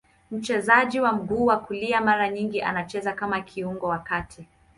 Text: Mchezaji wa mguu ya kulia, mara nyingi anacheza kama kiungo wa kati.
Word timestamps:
Mchezaji 0.31 0.99
wa 0.99 1.13
mguu 1.13 1.49
ya 1.49 1.57
kulia, 1.57 2.01
mara 2.01 2.29
nyingi 2.29 2.61
anacheza 2.61 3.13
kama 3.13 3.41
kiungo 3.41 3.85
wa 3.87 3.99
kati. 3.99 4.45